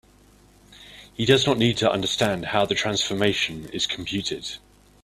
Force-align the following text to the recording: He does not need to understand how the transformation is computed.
He 1.13 1.25
does 1.25 1.45
not 1.45 1.59
need 1.59 1.77
to 1.77 1.91
understand 1.91 2.45
how 2.47 2.65
the 2.65 2.73
transformation 2.73 3.69
is 3.71 3.85
computed. 3.85 4.53